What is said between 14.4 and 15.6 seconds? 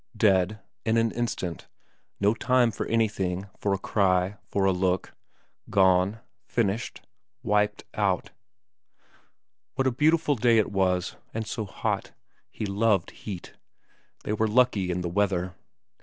lucky in the weather.